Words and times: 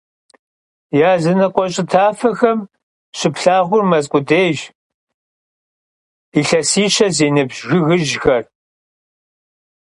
Yazınıkhue 0.99 1.65
ş'ı 1.73 1.83
tafexem 1.91 2.59
şıplhağur 3.17 3.83
mez 3.89 4.05
khudêyş, 4.11 4.59
yilhesişe 6.33 7.07
zi 7.15 7.27
nıbj 7.35 7.55
jjıgıjxerş. 7.65 8.47